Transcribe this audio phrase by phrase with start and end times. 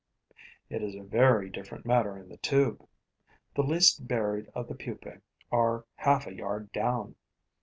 [0.67, 2.87] It is a very different matter in the tube.
[3.53, 7.13] The least buried of the pupae are half a yard down.